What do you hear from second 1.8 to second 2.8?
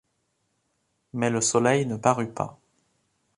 ne parut pas.